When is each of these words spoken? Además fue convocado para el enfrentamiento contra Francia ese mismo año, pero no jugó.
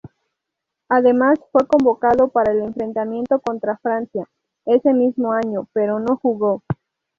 Además 0.89 1.37
fue 1.51 1.67
convocado 1.67 2.29
para 2.29 2.53
el 2.53 2.63
enfrentamiento 2.63 3.39
contra 3.39 3.77
Francia 3.77 4.27
ese 4.65 4.95
mismo 4.95 5.31
año, 5.31 5.67
pero 5.73 5.99
no 5.99 6.17
jugó. 6.17 6.63